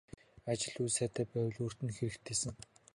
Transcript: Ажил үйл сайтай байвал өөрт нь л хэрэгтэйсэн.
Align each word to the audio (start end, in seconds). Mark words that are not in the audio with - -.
Ажил 0.51 0.75
үйл 0.83 0.95
сайтай 0.97 1.25
байвал 1.29 1.57
өөрт 1.63 1.79
нь 1.81 1.91
л 1.93 1.97
хэрэгтэйсэн. 1.99 2.53